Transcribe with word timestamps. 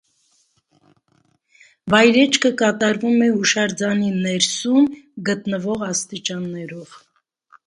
Վայրեջքը 1.93 2.51
կատարվում 2.61 3.21
է 3.27 3.27
հուշարձանի 3.35 4.11
ներսում 4.17 4.89
գտնվող 5.31 5.87
աստիճաններով։ 5.91 6.99